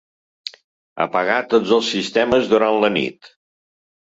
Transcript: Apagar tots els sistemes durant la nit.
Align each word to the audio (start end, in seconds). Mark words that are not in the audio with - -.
Apagar 1.05 1.35
tots 1.51 1.75
els 1.77 1.91
sistemes 1.97 2.51
durant 2.55 2.81
la 2.87 2.93
nit. 2.99 3.31